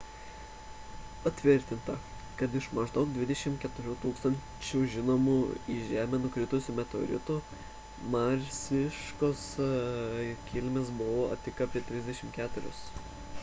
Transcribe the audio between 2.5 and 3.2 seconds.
iš maždaug